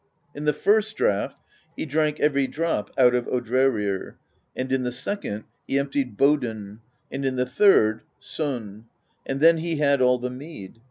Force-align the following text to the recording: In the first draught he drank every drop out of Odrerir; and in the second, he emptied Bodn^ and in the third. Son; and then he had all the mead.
In 0.33 0.45
the 0.45 0.51
first 0.53 0.95
draught 0.97 1.37
he 1.77 1.85
drank 1.85 2.19
every 2.19 2.47
drop 2.47 2.89
out 2.97 3.13
of 3.13 3.27
Odrerir; 3.27 4.15
and 4.55 4.71
in 4.73 4.81
the 4.81 4.91
second, 4.91 5.43
he 5.67 5.77
emptied 5.77 6.17
Bodn^ 6.17 6.79
and 7.11 7.23
in 7.23 7.35
the 7.35 7.45
third. 7.45 8.01
Son; 8.19 8.85
and 9.27 9.41
then 9.41 9.57
he 9.57 9.75
had 9.75 10.01
all 10.01 10.17
the 10.17 10.31
mead. 10.31 10.79